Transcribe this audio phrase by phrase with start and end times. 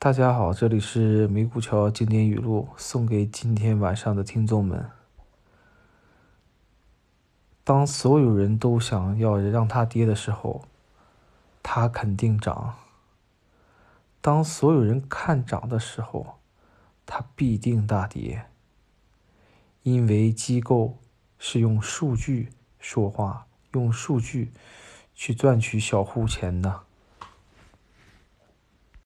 [0.00, 4.88] 大家好，这里是梅古桥经典语录，送给今天晚上的听众们。
[7.64, 10.62] 当所有人都想要让它跌的时候，
[11.64, 12.74] 它肯定涨；
[14.20, 16.38] 当所有人看涨的时候，
[17.04, 18.44] 它必定大跌。
[19.82, 20.98] 因为机构
[21.40, 24.52] 是用数据说话，用数据
[25.12, 26.82] 去赚取小户钱的。